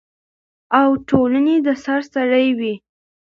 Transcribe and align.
او 0.79 0.89
ټولنې 1.09 1.55
د 1.65 1.67
سر 1.83 1.99
سړی 2.13 2.47
وي، 2.59 2.73